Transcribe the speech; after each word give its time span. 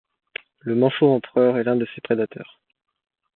Le 0.61 0.73
Manchot 0.73 1.13
empereur 1.13 1.57
est 1.59 1.63
l'un 1.63 1.75
de 1.75 1.87
ses 1.93 2.01
prédateurs. 2.01 2.59